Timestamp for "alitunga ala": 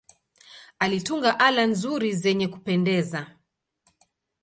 0.79-1.63